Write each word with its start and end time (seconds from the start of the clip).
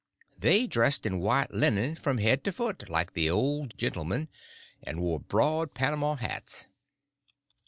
They 0.35 0.65
dressed 0.65 1.05
in 1.05 1.19
white 1.19 1.51
linen 1.51 1.95
from 1.95 2.17
head 2.17 2.43
to 2.45 2.51
foot, 2.51 2.89
like 2.89 3.13
the 3.13 3.29
old 3.29 3.77
gentleman, 3.77 4.29
and 4.81 4.99
wore 4.99 5.19
broad 5.19 5.75
Panama 5.75 6.15
hats. 6.15 6.65